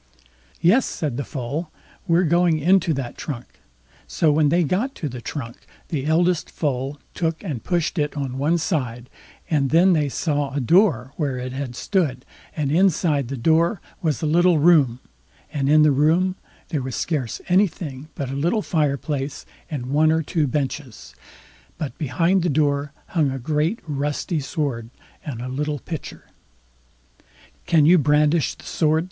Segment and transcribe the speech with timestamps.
[0.61, 1.69] "Yes", said the Foal;
[2.07, 3.59] "we're going into that trunk."
[4.07, 5.57] So when they got to the trunk,
[5.89, 9.11] the eldest foal took and pushed it on one side,
[9.47, 12.25] and then they saw a door where it had stood,
[12.57, 15.01] and inside the door was a little room,
[15.53, 16.35] and in the room
[16.69, 21.13] there was scarce anything but a little fireplace and one or two benches;
[21.77, 24.89] but behind the door hung a great rusty sword
[25.23, 26.25] and a little pitcher.
[27.67, 28.99] "Can you brandish the sword?"